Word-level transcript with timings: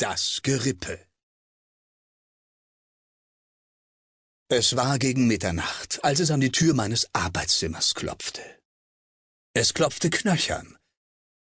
Das 0.00 0.40
Gerippe. 0.42 0.98
Es 4.48 4.74
war 4.74 4.98
gegen 4.98 5.26
Mitternacht, 5.26 6.02
als 6.02 6.20
es 6.20 6.30
an 6.30 6.40
die 6.40 6.50
Tür 6.50 6.72
meines 6.72 7.14
Arbeitszimmers 7.14 7.94
klopfte. 7.94 8.40
Es 9.52 9.74
klopfte 9.74 10.08
knöchern. 10.08 10.78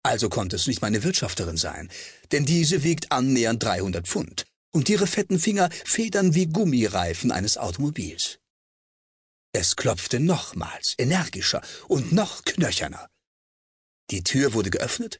Also 0.04 0.30
konnte 0.30 0.58
es 0.58 0.68
nicht 0.68 0.84
meine 0.84 1.02
Wirtschafterin 1.02 1.58
sein, 1.58 1.90
denn 2.32 2.46
diese 2.46 2.84
wiegt 2.84 3.12
annähernd 3.12 3.64
300 3.64 4.08
Pfund 4.08 4.46
und 4.76 4.90
ihre 4.90 5.08
fetten 5.08 5.40
Finger 5.40 5.72
federn 5.84 6.36
wie 6.36 6.46
Gummireifen 6.46 7.32
eines 7.32 7.58
Automobils. 7.58 8.38
Es 9.54 9.76
klopfte 9.76 10.20
nochmals, 10.20 10.94
energischer 11.00 11.64
und 11.88 12.12
noch 12.12 12.46
knöcherner. 12.46 13.10
Die 14.12 14.24
Tür 14.24 14.54
wurde 14.54 14.70
geöffnet 14.70 15.20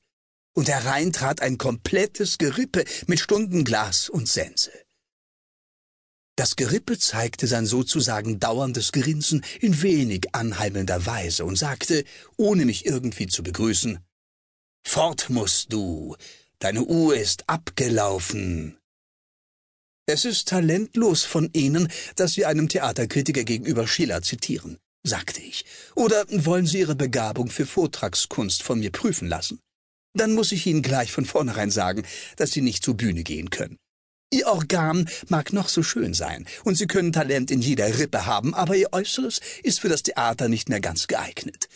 und 0.56 0.68
herein 0.70 1.14
trat 1.14 1.42
ein 1.42 1.58
komplettes 1.58 2.38
Gerippe 2.40 2.84
mit 3.06 3.20
Stundenglas 3.20 4.10
und 4.10 4.28
Sense. 4.28 4.72
Das 6.38 6.56
Gerippe 6.56 6.98
zeigte 6.98 7.48
sein 7.48 7.66
sozusagen 7.66 8.40
dauerndes 8.40 8.92
Grinsen 8.92 9.46
in 9.62 9.82
wenig 9.82 10.34
anheimelnder 10.34 11.06
Weise 11.06 11.46
und 11.46 11.58
sagte, 11.58 12.04
ohne 12.36 12.66
mich 12.66 12.86
irgendwie 12.86 13.28
zu 13.28 13.44
begrüßen, 13.44 14.00
Fort 14.86 15.30
musst 15.30 15.72
du, 15.72 16.16
deine 16.60 16.84
Uhr 16.84 17.16
ist 17.16 17.48
abgelaufen. 17.48 18.78
Es 20.08 20.26
ist 20.26 20.50
talentlos 20.50 21.24
von 21.24 21.50
Ihnen, 21.54 21.92
dass 22.16 22.34
Sie 22.34 22.46
einem 22.46 22.70
Theaterkritiker 22.70 23.44
gegenüber 23.44 23.88
Schiller 23.88 24.22
zitieren, 24.22 24.78
sagte 25.04 25.42
ich. 25.42 25.66
Oder 25.96 26.26
wollen 26.30 26.68
Sie 26.68 26.80
Ihre 26.80 26.96
Begabung 26.96 27.50
für 27.50 27.66
Vortragskunst 27.66 28.62
von 28.62 28.80
mir 28.80 28.92
prüfen 28.92 29.28
lassen? 29.28 29.60
Dann 30.16 30.34
muss 30.34 30.52
ich 30.52 30.66
Ihnen 30.66 30.82
gleich 30.82 31.12
von 31.12 31.26
vornherein 31.26 31.72
sagen, 31.72 32.04
dass 32.38 32.52
Sie 32.52 32.62
nicht 32.62 32.84
zur 32.84 32.98
Bühne 32.98 33.24
gehen 33.24 33.50
können. 33.50 33.78
Ihr 34.32 34.48
Organ 34.48 35.08
mag 35.30 35.54
noch 35.54 35.70
so 35.70 35.84
schön 35.84 36.14
sein, 36.14 36.46
und 36.64 36.76
Sie 36.76 36.88
können 36.88 37.14
Talent 37.14 37.52
in 37.52 37.62
jeder 37.62 38.00
Rippe 38.00 38.26
haben, 38.26 38.54
aber 38.54 38.76
Ihr 38.76 38.92
Äußeres 38.92 39.40
ist 39.64 39.80
für 39.80 39.90
das 39.90 40.04
Theater 40.04 40.50
nicht 40.50 40.68
mehr 40.68 40.82
ganz 40.82 41.08
geeignet. 41.08 41.68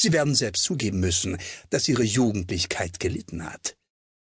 Sie 0.00 0.12
werden 0.12 0.34
selbst 0.34 0.64
zugeben 0.64 1.00
müssen, 1.00 1.38
dass 1.70 1.88
Ihre 1.88 2.02
Jugendlichkeit 2.02 2.98
gelitten 2.98 3.44
hat. 3.44 3.76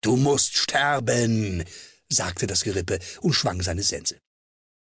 Du 0.03 0.17
musst 0.17 0.57
sterben, 0.57 1.65
sagte 2.09 2.47
das 2.47 2.65
Gerippe 2.65 2.99
und 3.21 3.35
schwang 3.35 3.63
seine 3.63 3.83
Sense. 3.83 4.19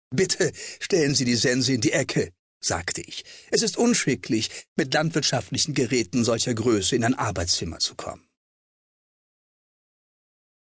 Bitte 0.10 0.52
stellen 0.80 1.14
Sie 1.14 1.26
die 1.26 1.36
Sense 1.36 1.72
in 1.72 1.82
die 1.82 1.92
Ecke, 1.92 2.32
sagte 2.60 3.02
ich. 3.02 3.23
Es 3.52 3.62
ist 3.62 3.78
unschicklich, 3.78 4.50
mit 4.76 4.94
landwirtschaftlichen 4.94 5.73
Geräten 5.73 6.23
solcher 6.23 6.54
Größe 6.54 6.95
in 6.95 7.04
ein 7.04 7.14
Arbeitszimmer 7.14 7.80
zu 7.80 7.95
kommen. 7.95 8.31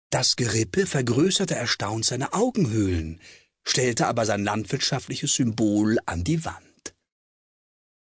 Das 0.09 0.35
Gerippe 0.35 0.88
vergrößerte 0.88 1.55
erstaunt 1.55 2.03
seine 2.03 2.33
Augenhöhlen, 2.33 3.21
stellte 3.63 4.07
aber 4.07 4.25
sein 4.25 4.43
landwirtschaftliches 4.43 5.35
Symbol 5.35 5.99
an 6.05 6.23
die 6.23 6.43
Wand. 6.45 6.95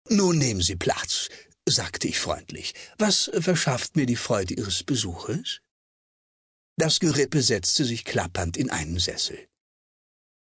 Nun 0.09 0.39
nehmen 0.39 0.63
Sie 0.63 0.77
Platz, 0.77 1.29
sagte 1.69 2.09
ich 2.09 2.19
freundlich. 2.19 2.75
Was 2.97 3.31
verschafft 3.41 3.97
mir 3.97 4.07
die 4.07 4.17
Freude 4.17 4.55
Ihres 4.55 4.85
Besuches? 4.85 5.61
Das 6.79 6.99
Gerippe 6.99 7.43
setzte 7.43 7.85
sich 7.85 8.07
klappernd 8.07 8.57
in 8.57 8.71
einen 8.71 8.99
Sessel. 8.99 9.47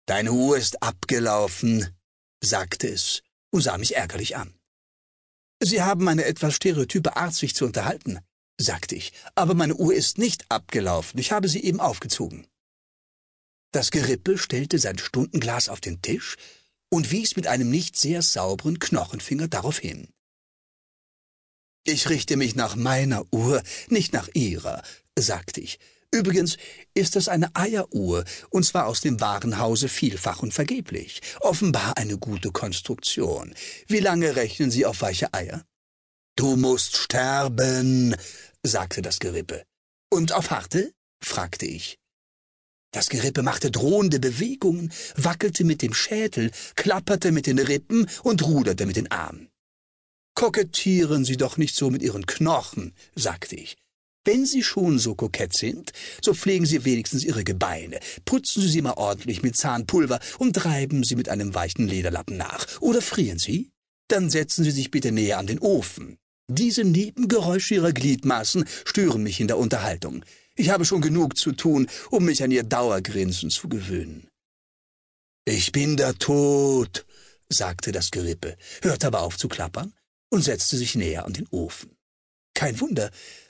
Deine 0.05 0.33
Uhr 0.33 0.57
ist 0.57 0.83
abgelaufen, 0.83 1.97
sagte 2.43 2.89
es 2.89 3.21
und 3.51 3.61
sah 3.61 3.77
mich 3.77 3.95
ärgerlich 3.95 4.35
an. 4.35 4.59
Sie 5.61 5.81
haben 5.81 6.09
eine 6.09 6.25
etwas 6.25 6.55
stereotype 6.55 7.15
Art, 7.15 7.33
sich 7.33 7.55
zu 7.55 7.63
unterhalten 7.63 8.19
sagte 8.59 8.95
ich, 8.95 9.13
aber 9.35 9.53
meine 9.53 9.75
Uhr 9.75 9.93
ist 9.93 10.17
nicht 10.17 10.45
abgelaufen, 10.49 11.19
ich 11.19 11.31
habe 11.31 11.49
sie 11.49 11.63
eben 11.63 11.79
aufgezogen. 11.79 12.47
Das 13.71 13.89
Gerippe 13.89 14.37
stellte 14.37 14.77
sein 14.77 14.99
Stundenglas 14.99 15.69
auf 15.69 15.81
den 15.81 16.01
Tisch 16.01 16.37
und 16.89 17.09
wies 17.11 17.35
mit 17.35 17.47
einem 17.47 17.69
nicht 17.69 17.97
sehr 17.97 18.21
sauberen 18.21 18.77
Knochenfinger 18.77 19.47
darauf 19.47 19.79
hin. 19.79 20.07
Ich 21.85 22.07
richte 22.09 22.37
mich 22.37 22.55
nach 22.55 22.75
meiner 22.75 23.25
Uhr, 23.33 23.61
nicht 23.89 24.13
nach 24.13 24.29
Ihrer, 24.33 24.83
sagte 25.17 25.59
ich. 25.59 25.79
Übrigens 26.13 26.57
ist 26.93 27.15
es 27.15 27.27
eine 27.27 27.55
Eieruhr, 27.55 28.23
und 28.51 28.63
zwar 28.63 28.85
aus 28.85 29.01
dem 29.01 29.19
Warenhause 29.19 29.89
vielfach 29.89 30.43
und 30.43 30.53
vergeblich. 30.53 31.21
Offenbar 31.39 31.97
eine 31.97 32.19
gute 32.19 32.51
Konstruktion. 32.51 33.55
Wie 33.87 33.99
lange 33.99 34.35
rechnen 34.35 34.69
Sie 34.69 34.85
auf 34.85 35.01
weiche 35.01 35.33
Eier? 35.33 35.65
Du 36.35 36.55
musst 36.55 36.97
sterben, 36.97 38.15
sagte 38.63 39.01
das 39.01 39.19
Gerippe. 39.19 39.63
Und 40.11 40.31
auf 40.31 40.49
harte? 40.49 40.91
fragte 41.23 41.65
ich. 41.65 41.97
Das 42.91 43.09
Gerippe 43.09 43.43
machte 43.43 43.71
drohende 43.71 44.19
Bewegungen, 44.19 44.91
wackelte 45.15 45.63
mit 45.63 45.81
dem 45.81 45.93
Schädel, 45.93 46.51
klapperte 46.75 47.31
mit 47.31 47.47
den 47.47 47.59
Rippen 47.59 48.07
und 48.23 48.43
ruderte 48.43 48.85
mit 48.85 48.95
den 48.95 49.09
Armen. 49.11 49.49
Kokettieren 50.35 51.25
Sie 51.25 51.37
doch 51.37 51.57
nicht 51.57 51.75
so 51.75 51.89
mit 51.89 52.01
Ihren 52.01 52.25
Knochen, 52.25 52.93
sagte 53.15 53.55
ich. 53.55 53.77
Wenn 54.25 54.45
Sie 54.45 54.63
schon 54.63 54.99
so 54.99 55.15
kokett 55.15 55.53
sind, 55.53 55.91
so 56.23 56.33
pflegen 56.33 56.65
Sie 56.65 56.85
wenigstens 56.85 57.23
Ihre 57.23 57.43
Gebeine, 57.43 57.99
putzen 58.25 58.61
Sie 58.61 58.69
sie 58.69 58.81
mal 58.81 58.93
ordentlich 58.93 59.43
mit 59.43 59.57
Zahnpulver 59.57 60.19
und 60.39 60.65
reiben 60.65 61.03
Sie 61.03 61.15
mit 61.15 61.29
einem 61.29 61.53
weichen 61.53 61.87
Lederlappen 61.87 62.37
nach. 62.37 62.81
Oder 62.81 63.01
frieren 63.01 63.37
Sie? 63.37 63.69
Dann 64.07 64.29
setzen 64.29 64.63
Sie 64.63 64.71
sich 64.71 64.91
bitte 64.91 65.11
näher 65.11 65.39
an 65.39 65.47
den 65.47 65.59
Ofen. 65.59 66.17
Diese 66.47 66.83
Nebengeräusche 66.83 67.75
ihrer 67.75 67.93
Gliedmaßen 67.93 68.65
stören 68.85 69.23
mich 69.23 69.39
in 69.39 69.47
der 69.47 69.57
Unterhaltung. 69.57 70.25
Ich 70.55 70.69
habe 70.69 70.85
schon 70.85 71.01
genug 71.01 71.37
zu 71.37 71.53
tun, 71.53 71.87
um 72.11 72.25
mich 72.25 72.43
an 72.43 72.51
ihr 72.51 72.63
Dauergrinsen 72.63 73.49
zu 73.49 73.69
gewöhnen. 73.69 74.27
Ich 75.45 75.71
bin 75.71 75.97
der 75.97 76.15
Tod, 76.15 77.05
sagte 77.49 77.91
das 77.91 78.11
Gerippe, 78.11 78.57
hörte 78.81 79.07
aber 79.07 79.21
auf 79.21 79.37
zu 79.37 79.47
klappern 79.47 79.93
und 80.29 80.43
setzte 80.43 80.77
sich 80.77 80.95
näher 80.95 81.25
an 81.25 81.33
den 81.33 81.47
Ofen. 81.49 81.95
Kein 82.53 82.79
Wunder, 82.79 83.09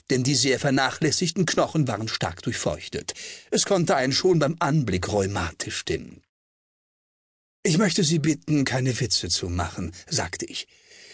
denn 0.09 0.23
die 0.23 0.35
sehr 0.35 0.59
vernachlässigten 0.59 1.45
Knochen 1.45 1.87
waren 1.87 2.07
stark 2.07 2.41
durchfeuchtet. 2.43 3.13
Es 3.51 3.65
konnte 3.65 3.95
einen 3.95 4.13
schon 4.13 4.39
beim 4.39 4.55
Anblick 4.59 5.11
rheumatisch 5.11 5.77
stimmen. 5.77 6.21
Ich 7.63 7.77
möchte 7.77 8.03
Sie 8.03 8.19
bitten, 8.19 8.65
keine 8.65 8.99
Witze 8.99 9.29
zu 9.29 9.49
machen, 9.49 9.93
sagte 10.09 10.45
ich. 10.45 10.67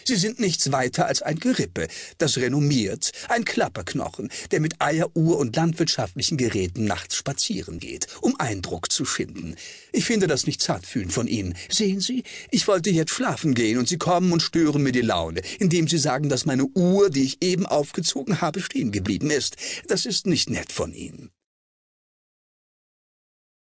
Sie 0.09 0.15
sind 0.15 0.39
nichts 0.39 0.71
weiter 0.71 1.05
als 1.05 1.21
ein 1.21 1.37
Gerippe, 1.37 1.87
das 2.17 2.37
renommiert, 2.37 3.11
ein 3.27 3.45
Klapperknochen, 3.45 4.31
der 4.49 4.59
mit 4.59 4.81
Eieruhr 4.81 5.37
und 5.37 5.55
landwirtschaftlichen 5.55 6.35
Geräten 6.35 6.85
nachts 6.85 7.15
spazieren 7.15 7.79
geht, 7.79 8.07
um 8.19 8.35
Eindruck 8.39 8.91
zu 8.91 9.05
schinden. 9.05 9.55
Ich 9.91 10.05
finde 10.05 10.25
das 10.25 10.47
nicht 10.47 10.63
zartfühlend 10.63 11.13
von 11.13 11.27
Ihnen. 11.27 11.55
Sehen 11.71 11.99
Sie, 11.99 12.23
ich 12.49 12.67
wollte 12.67 12.89
jetzt 12.89 13.11
schlafen 13.11 13.53
gehen, 13.53 13.77
und 13.77 13.87
Sie 13.87 13.99
kommen 13.99 14.31
und 14.31 14.41
stören 14.41 14.81
mir 14.81 14.93
die 14.93 15.01
Laune, 15.01 15.41
indem 15.59 15.87
Sie 15.87 15.99
sagen, 15.99 16.27
dass 16.27 16.47
meine 16.47 16.65
Uhr, 16.65 17.11
die 17.11 17.25
ich 17.25 17.43
eben 17.43 17.67
aufgezogen 17.67 18.41
habe, 18.41 18.61
stehen 18.61 18.91
geblieben 18.91 19.29
ist. 19.29 19.57
Das 19.89 20.07
ist 20.07 20.25
nicht 20.25 20.49
nett 20.49 20.71
von 20.71 20.91
Ihnen. 20.91 21.29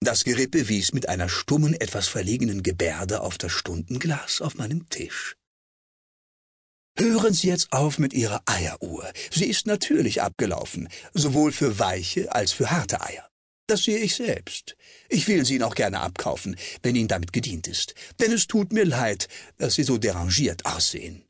Das 0.01 0.23
Gerippe 0.23 0.69
wies 0.69 0.93
mit 0.93 1.09
einer 1.09 1.29
stummen, 1.29 1.73
etwas 1.73 2.07
verlegenen 2.07 2.61
Gebärde 2.61 3.21
auf 3.21 3.39
das 3.39 3.53
Stundenglas 3.53 4.39
auf 4.39 4.53
meinem 4.53 4.87
Tisch. 4.89 5.35
Hören 6.99 7.33
Sie 7.33 7.47
jetzt 7.47 7.71
auf 7.71 7.99
mit 7.99 8.13
Ihrer 8.13 8.41
Eieruhr. 8.47 9.07
Sie 9.31 9.45
ist 9.45 9.67
natürlich 9.67 10.23
abgelaufen, 10.23 10.89
sowohl 11.13 11.51
für 11.51 11.77
weiche 11.77 12.33
als 12.33 12.51
für 12.51 12.71
harte 12.71 13.01
Eier. 13.01 13.29
Das 13.67 13.83
sehe 13.83 13.99
ich 13.99 14.15
selbst. 14.15 14.75
Ich 15.07 15.27
will 15.27 15.45
sie 15.45 15.55
Ihnen 15.55 15.63
auch 15.63 15.75
gerne 15.75 15.99
abkaufen, 15.99 16.55
wenn 16.81 16.95
Ihnen 16.95 17.09
damit 17.09 17.33
gedient 17.33 17.67
ist, 17.67 17.93
denn 18.19 18.31
es 18.31 18.47
tut 18.47 18.73
mir 18.73 18.85
leid, 18.85 19.27
dass 19.57 19.75
Sie 19.75 19.83
so 19.83 19.97
derangiert 19.97 20.65
aussehen. 20.65 21.23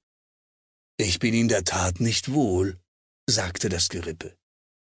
Ich 0.98 1.20
bin 1.20 1.34
in 1.34 1.50
der 1.50 1.66
Tat 1.66 2.00
nicht 2.00 2.32
wohl, 2.32 2.78
sagte 3.28 3.68
das 3.68 3.90
Gerippe. 3.90 4.38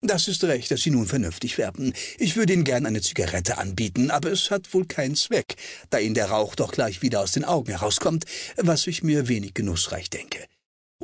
Das 0.01 0.27
ist 0.27 0.43
recht, 0.43 0.69
dass 0.69 0.81
Sie 0.81 0.91
nun 0.91 1.07
vernünftig 1.07 1.57
werden. 1.57 1.93
Ich 2.19 2.35
würde 2.35 2.53
Ihnen 2.53 2.63
gern 2.63 2.85
eine 2.85 3.01
Zigarette 3.01 3.57
anbieten, 3.57 4.11
aber 4.11 4.31
es 4.31 4.51
hat 4.51 4.73
wohl 4.73 4.85
keinen 4.85 5.15
Zweck, 5.15 5.55
da 5.89 5.97
Ihnen 5.97 6.13
der 6.13 6.29
Rauch 6.29 6.55
doch 6.55 6.73
gleich 6.73 7.01
wieder 7.01 7.21
aus 7.21 7.31
den 7.31 7.43
Augen 7.43 7.71
herauskommt, 7.71 8.25
was 8.57 8.85
ich 8.85 9.01
mir 9.01 9.27
wenig 9.27 9.53
genussreich 9.55 10.09
denke. 10.09 10.48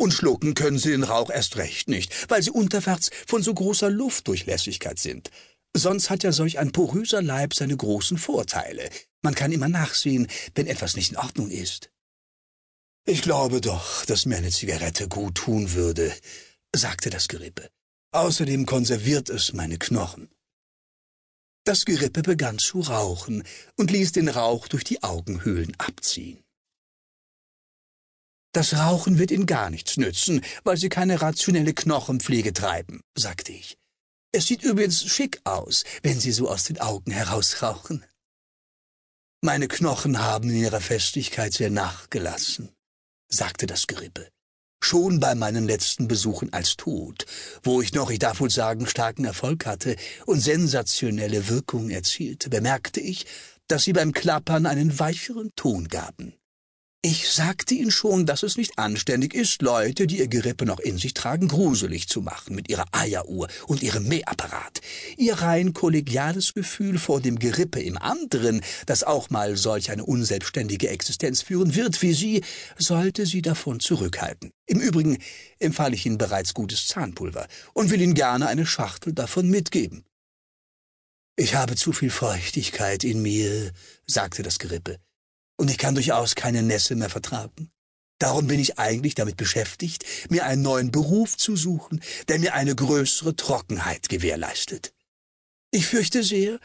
Und 0.06 0.14
schlucken 0.14 0.54
können 0.54 0.78
sie 0.78 0.92
den 0.92 1.02
Rauch 1.02 1.32
erst 1.32 1.58
recht 1.58 1.90
nicht, 1.90 2.30
weil 2.30 2.44
sie 2.44 2.52
unterwärts 2.52 3.10
von 3.26 3.42
so 3.42 3.52
großer 3.52 3.90
Luftdurchlässigkeit 3.90 5.00
sind. 5.00 5.32
Sonst 5.76 6.12
hat 6.12 6.22
ja 6.22 6.32
solch 6.32 6.60
ein 6.60 6.72
poröser 6.72 7.24
Leib 7.24 7.56
seine 7.56 7.76
großen 7.76 8.20
Vorteile. 8.20 8.88
Man 9.24 9.34
kann 9.34 9.52
immer 9.52 9.68
nachsehen, 9.68 10.28
wenn 10.54 10.68
etwas 10.68 10.96
nicht 10.96 11.14
in 11.14 11.18
Ordnung 11.18 11.50
ist. 11.50 11.90
Ich 13.08 13.24
glaube 13.24 13.62
doch, 13.62 14.06
dass 14.06 14.28
mir 14.28 14.38
eine 14.38 14.52
Zigarette 14.52 15.08
gut 15.08 15.34
tun 15.34 15.74
würde, 15.74 16.14
sagte 16.76 17.10
das 17.10 17.28
Gerippe. 17.28 17.72
Außerdem 18.12 18.68
konserviert 18.68 19.30
es 19.32 19.54
meine 19.54 19.80
Knochen. 19.80 20.30
Das 21.64 21.84
Gerippe 21.86 22.22
begann 22.22 22.60
zu 22.60 22.82
rauchen 22.82 23.42
und 23.76 23.90
ließ 23.90 24.12
den 24.12 24.30
Rauch 24.30 24.68
durch 24.68 24.84
die 24.84 25.02
Augenhöhlen 25.02 25.74
abziehen. 25.80 26.45
Das 28.56 28.74
Rauchen 28.74 29.20
wird 29.20 29.32
Ihnen 29.32 29.48
gar 29.48 29.70
nichts 29.70 29.98
nützen, 29.98 30.40
weil 30.64 30.78
Sie 30.78 30.88
keine 30.88 31.22
rationelle 31.22 31.74
Knochenpflege 31.74 32.54
treiben, 32.54 33.02
sagte 33.14 33.52
ich. 33.52 33.78
Es 34.32 34.48
sieht 34.48 34.64
übrigens 34.64 35.04
schick 35.04 35.42
aus, 35.44 35.84
wenn 36.04 36.22
Sie 36.22 36.32
so 36.32 36.50
aus 36.50 36.64
den 36.64 36.80
Augen 36.80 37.12
herausrauchen. 37.12 38.06
Meine 39.42 39.68
Knochen 39.68 40.20
haben 40.20 40.50
in 40.50 40.56
ihrer 40.56 40.80
Festigkeit 40.80 41.52
sehr 41.52 41.70
nachgelassen, 41.70 42.72
sagte 43.28 43.66
das 43.66 43.88
Gerippe. 43.88 44.30
Schon 44.82 45.20
bei 45.20 45.36
meinen 45.36 45.66
letzten 45.66 46.08
Besuchen 46.08 46.54
als 46.54 46.78
Tod, 46.78 47.26
wo 47.62 47.82
ich 47.82 47.94
noch, 47.94 48.10
ich 48.10 48.20
darf 48.20 48.40
wohl 48.40 48.52
sagen, 48.52 48.88
starken 48.88 49.26
Erfolg 49.26 49.66
hatte 49.66 49.98
und 50.26 50.40
sensationelle 50.40 51.50
Wirkung 51.50 51.90
erzielte, 51.90 52.50
bemerkte 52.50 53.02
ich, 53.02 53.26
dass 53.68 53.84
sie 53.84 53.92
beim 53.92 54.14
Klappern 54.14 54.66
einen 54.66 54.98
weicheren 54.98 55.52
Ton 55.58 55.90
gaben. 55.90 56.36
Ich 57.08 57.30
sagte 57.30 57.76
Ihnen 57.76 57.92
schon, 57.92 58.26
dass 58.26 58.42
es 58.42 58.58
nicht 58.58 58.80
anständig 58.80 59.36
ist, 59.36 59.62
Leute, 59.62 60.08
die 60.08 60.18
ihr 60.18 60.28
Gerippe 60.28 60.66
noch 60.66 60.80
in 60.80 60.98
sich 60.98 61.14
tragen, 61.14 61.48
gruselig 61.48 62.08
zu 62.10 62.24
machen 62.24 62.56
mit 62.56 62.68
ihrer 62.68 62.88
Eieruhr 62.94 63.48
und 63.68 63.84
ihrem 63.84 64.08
Mähapparat. 64.08 64.82
Ihr 65.16 65.36
rein 65.36 65.74
kollegiales 65.74 66.56
Gefühl 66.56 66.98
vor 66.98 67.22
dem 67.22 67.38
Gerippe 67.38 67.80
im 67.80 68.00
anderen, 68.00 68.62
das 68.88 69.04
auch 69.04 69.30
mal 69.30 69.56
solch 69.56 69.92
eine 69.92 70.04
unselbstständige 70.04 70.90
Existenz 70.90 71.44
führen 71.44 71.76
wird 71.76 72.02
wie 72.02 72.14
Sie, 72.14 72.44
sollte 72.76 73.28
Sie 73.28 73.44
davon 73.44 73.80
zurückhalten. 73.80 74.50
Im 74.66 74.80
Übrigen 74.80 75.20
empfahle 75.60 75.94
ich 75.94 76.08
Ihnen 76.08 76.18
bereits 76.18 76.56
gutes 76.56 76.88
Zahnpulver 76.88 77.48
und 77.74 77.92
will 77.92 78.02
Ihnen 78.02 78.16
gerne 78.16 78.48
eine 78.48 78.66
Schachtel 78.66 79.14
davon 79.14 79.52
mitgeben. 79.52 80.06
Ich 81.36 81.54
habe 81.54 81.76
zu 81.76 81.94
viel 81.94 82.10
Feuchtigkeit 82.10 83.04
in 83.04 83.22
mir, 83.22 83.72
sagte 84.08 84.42
das 84.42 84.58
Gerippe 84.58 84.98
und 85.58 85.70
ich 85.70 85.78
kann 85.78 85.96
durchaus 85.96 86.36
keine 86.36 86.64
Nässe 86.64 86.96
mehr 86.96 87.10
vertragen. 87.10 87.72
Darum 88.20 88.48
bin 88.48 88.60
ich 88.60 88.80
eigentlich 88.80 89.16
damit 89.16 89.36
beschäftigt, 89.38 90.06
mir 90.30 90.46
einen 90.46 90.62
neuen 90.62 90.92
Beruf 90.92 91.38
zu 91.38 91.56
suchen, 91.56 92.02
der 92.28 92.40
mir 92.40 92.54
eine 92.54 92.76
größere 92.76 93.36
Trockenheit 93.36 94.08
gewährleistet. 94.08 94.94
Ich 95.72 95.88
fürchte 95.88 96.24
sehr, 96.24 96.60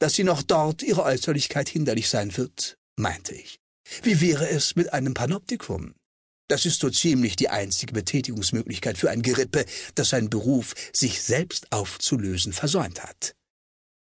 dass 0.00 0.14
sie 0.14 0.24
noch 0.24 0.42
dort 0.42 0.82
ihre 0.82 1.04
Äußerlichkeit 1.04 1.68
hinderlich 1.68 2.08
sein 2.08 2.36
wird, 2.36 2.78
meinte 2.96 3.34
ich. 3.34 3.60
Wie 4.02 4.20
wäre 4.20 4.48
es 4.48 4.76
mit 4.76 4.92
einem 4.92 5.14
Panoptikum? 5.14 5.94
Das 6.48 6.66
ist 6.66 6.80
so 6.80 6.90
ziemlich 6.90 7.36
die 7.36 7.50
einzige 7.50 7.92
Betätigungsmöglichkeit 7.92 8.98
für 8.98 9.10
ein 9.10 9.22
Gerippe, 9.22 9.66
das 9.94 10.10
seinen 10.10 10.30
Beruf, 10.30 10.74
sich 10.92 11.22
selbst 11.22 11.70
aufzulösen, 11.72 12.52
versäumt 12.52 13.02
hat. 13.02 13.34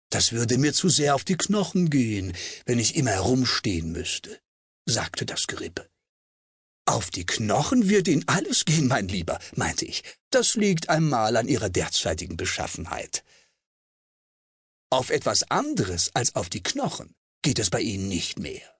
Das 0.10 0.32
würde 0.32 0.58
mir 0.58 0.74
zu 0.74 0.90
sehr 0.90 1.16
auf 1.16 1.24
die 1.24 1.36
Knochen 1.38 1.90
gehen, 1.90 2.34
wenn 2.66 2.80
ich 2.80 2.96
immer 2.96 3.12
herumstehen 3.12 3.92
müsste, 3.92 4.40
sagte 4.86 5.26
das 5.26 5.48
Gerippe. 5.48 5.90
Auf 6.86 7.10
die 7.10 7.26
Knochen 7.26 7.90
wird 7.90 8.08
Ihnen 8.08 8.26
alles 8.28 8.64
gehen, 8.64 8.88
mein 8.88 9.10
Lieber, 9.10 9.40
meinte 9.56 9.84
ich. 9.84 10.04
Das 10.30 10.56
liegt 10.56 10.90
einmal 10.90 11.36
an 11.36 11.50
Ihrer 11.50 11.70
derzeitigen 11.70 12.38
Beschaffenheit. 12.38 13.26
Auf 14.90 15.10
etwas 15.10 15.44
anderes 15.52 16.16
als 16.16 16.36
auf 16.36 16.50
die 16.50 16.64
Knochen 16.64 17.14
geht 17.42 17.60
es 17.60 17.70
bei 17.70 17.82
Ihnen 17.82 18.08
nicht 18.08 18.40
mehr. 18.40 18.77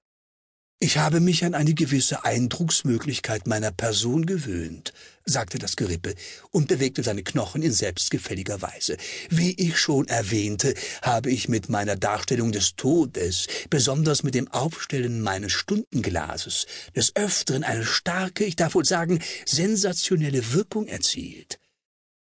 Ich 0.80 1.00
habe 1.00 1.22
mich 1.22 1.44
an 1.44 1.56
eine 1.56 1.74
gewisse 1.74 2.24
Eindrucksmöglichkeit 2.24 3.48
meiner 3.48 3.72
Person 3.72 4.28
gewöhnt, 4.28 4.94
sagte 5.26 5.58
das 5.58 5.76
Gerippe 5.76 6.14
und 6.52 6.68
bewegte 6.68 7.02
seine 7.02 7.24
Knochen 7.24 7.64
in 7.64 7.72
selbstgefälliger 7.72 8.62
Weise. 8.62 8.96
Wie 9.32 9.54
ich 9.54 9.80
schon 9.80 10.08
erwähnte, 10.08 10.76
habe 11.02 11.32
ich 11.32 11.50
mit 11.50 11.70
meiner 11.70 11.96
Darstellung 11.96 12.52
des 12.52 12.76
Todes, 12.76 13.48
besonders 13.72 14.22
mit 14.22 14.36
dem 14.36 14.50
Aufstellen 14.50 15.22
meines 15.22 15.52
Stundenglases, 15.54 16.68
des 16.96 17.16
Öfteren 17.16 17.64
eine 17.64 17.84
starke, 17.84 18.44
ich 18.44 18.56
darf 18.56 18.76
wohl 18.76 18.86
sagen, 18.86 19.20
sensationelle 19.48 20.54
Wirkung 20.54 20.86
erzielt. 20.86 21.60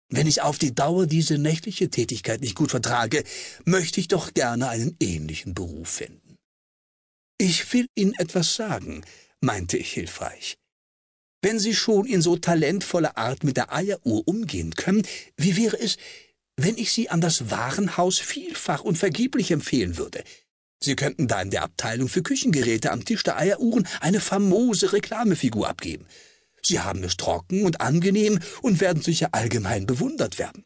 Wenn 0.09 0.25
ich 0.25 0.41
auf 0.41 0.57
die 0.57 0.73
Dauer 0.73 1.05
diese 1.05 1.37
nächtliche 1.37 1.91
Tätigkeit 1.91 2.41
nicht 2.41 2.55
gut 2.55 2.71
vertrage, 2.71 3.23
möchte 3.65 3.99
ich 3.99 4.07
doch 4.07 4.33
gerne 4.33 4.67
einen 4.67 4.97
ähnlichen 4.99 5.53
Beruf 5.53 5.89
finden. 5.89 6.30
Ich 7.43 7.73
will 7.73 7.87
Ihnen 7.95 8.13
etwas 8.19 8.53
sagen, 8.53 9.03
meinte 9.39 9.75
ich 9.75 9.91
hilfreich. 9.91 10.59
Wenn 11.41 11.57
Sie 11.57 11.73
schon 11.73 12.05
in 12.05 12.21
so 12.21 12.37
talentvoller 12.37 13.17
Art 13.17 13.43
mit 13.43 13.57
der 13.57 13.73
Eieruhr 13.73 14.27
umgehen 14.27 14.75
können, 14.75 15.01
wie 15.37 15.57
wäre 15.57 15.75
es, 15.79 15.97
wenn 16.55 16.77
ich 16.77 16.91
Sie 16.91 17.09
an 17.09 17.19
das 17.19 17.49
Warenhaus 17.49 18.19
vielfach 18.19 18.83
und 18.83 18.99
vergeblich 18.99 19.49
empfehlen 19.49 19.97
würde? 19.97 20.23
Sie 20.83 20.95
könnten 20.95 21.27
da 21.27 21.41
in 21.41 21.49
der 21.49 21.63
Abteilung 21.63 22.09
für 22.09 22.21
Küchengeräte 22.21 22.91
am 22.91 23.05
Tisch 23.05 23.23
der 23.23 23.37
Eieruhren 23.37 23.87
eine 24.01 24.19
famose 24.19 24.93
Reklamefigur 24.93 25.67
abgeben. 25.67 26.05
Sie 26.61 26.81
haben 26.81 27.03
es 27.03 27.17
trocken 27.17 27.65
und 27.65 27.81
angenehm 27.81 28.37
und 28.61 28.81
werden 28.81 29.01
sicher 29.01 29.29
allgemein 29.31 29.87
bewundert 29.87 30.37
werden. 30.37 30.63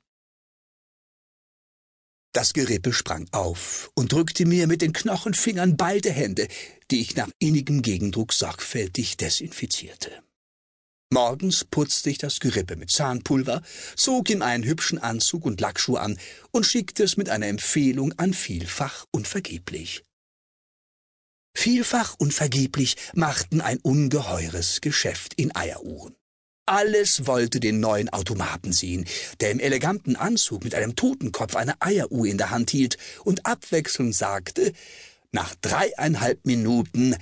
Das 2.36 2.52
Gerippe 2.52 2.92
sprang 2.92 3.30
auf 3.32 3.90
und 3.96 4.12
drückte 4.12 4.46
mir 4.46 4.68
mit 4.68 4.82
den 4.82 4.92
Knochenfingern 4.92 5.78
beide 5.78 6.12
Hände, 6.12 6.50
die 6.92 7.00
ich 7.00 7.16
nach 7.16 7.30
innigem 7.40 7.82
Gegendruck 7.82 8.34
sorgfältig 8.34 9.16
desinfizierte. 9.16 10.12
Morgens 11.14 11.64
putzte 11.64 12.10
ich 12.10 12.18
das 12.18 12.42
Gerippe 12.42 12.76
mit 12.76 12.92
Zahnpulver, 12.92 13.62
zog 13.96 14.30
ihm 14.30 14.42
einen 14.42 14.66
hübschen 14.66 15.00
Anzug 15.00 15.46
und 15.46 15.62
Lackschuh 15.62 15.96
an 15.96 16.20
und 16.52 16.66
schickte 16.66 17.04
es 17.04 17.16
mit 17.16 17.30
einer 17.30 17.48
Empfehlung 17.48 18.12
an 18.20 18.34
vielfach 18.34 19.06
und 19.12 19.30
vergeblich. 19.30 20.04
Vielfach 21.56 22.16
und 22.20 22.34
vergeblich 22.34 22.98
machten 23.14 23.62
ein 23.62 23.78
ungeheures 23.78 24.82
Geschäft 24.82 25.36
in 25.36 25.56
Eieruhren. 25.56 26.18
Alles 26.68 27.28
wollte 27.28 27.60
den 27.60 27.80
neuen 27.80 28.10
Automaten 28.10 28.74
sehen, 28.74 29.06
der 29.40 29.52
im 29.52 29.60
eleganten 29.60 30.16
Anzug 30.16 30.64
mit 30.64 30.74
einem 30.74 30.96
Totenkopf 30.96 31.56
eine 31.56 31.80
Eieruhr 31.80 32.26
in 32.26 32.40
der 32.40 32.50
Hand 32.50 32.72
hielt 32.72 32.98
und 33.24 33.46
abwechselnd 33.46 34.16
sagte, 34.16 34.74
nach 35.32 35.54
dreieinhalb 35.62 36.46
Minuten, 36.46 37.16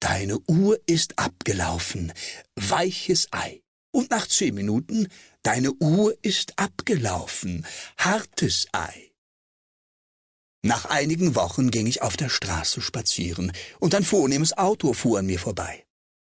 Deine 0.00 0.40
Uhr 0.48 0.80
ist 0.86 1.16
abgelaufen, 1.16 2.12
weiches 2.56 3.28
Ei. 3.30 3.62
Und 3.92 4.10
nach 4.10 4.26
zehn 4.26 4.52
Minuten, 4.52 5.06
Deine 5.44 5.72
Uhr 5.74 6.16
ist 6.22 6.58
abgelaufen, 6.58 7.64
hartes 7.96 8.66
Ei. 8.72 9.12
Nach 10.64 10.86
einigen 10.86 11.34
Wochen 11.36 11.70
ging 11.70 11.86
ich 11.86 12.02
auf 12.02 12.16
der 12.16 12.28
Straße 12.28 12.80
spazieren, 12.80 13.52
und 13.78 13.94
ein 13.94 14.04
vornehmes 14.04 14.58
Auto 14.58 14.92
fuhr 14.92 15.20
an 15.20 15.26
mir 15.26 15.38
vorbei. 15.38 15.86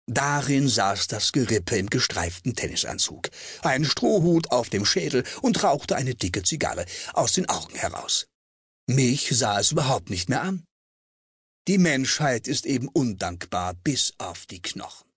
Darin 0.07 0.69
saß 0.69 1.07
das 1.07 1.33
Gerippe 1.33 1.77
im 1.77 1.89
gestreiften 1.89 2.55
Tennisanzug, 2.55 3.31
ein 3.63 3.85
Strohhut 3.85 4.51
auf 4.51 4.69
dem 4.69 4.85
Schädel 4.85 5.25
und 5.43 5.63
rauchte 5.63 5.95
eine 5.97 6.15
dicke 6.15 6.43
Zigarre 6.43 6.87
aus 7.13 7.33
den 7.33 7.49
Augen 7.49 7.77
heraus. 7.77 8.27
Mich 8.89 9.29
sah 9.31 9.61
es 9.61 9.71
überhaupt 9.73 10.11
nicht 10.11 10.29
mehr 10.29 10.43
an. 10.43 10.65
Die 11.69 11.79
Menschheit 11.79 12.49
ist 12.49 12.67
eben 12.67 12.89
undankbar 12.89 13.75
bis 13.75 14.13
auf 14.19 14.47
die 14.47 14.61
Knochen. 14.61 15.12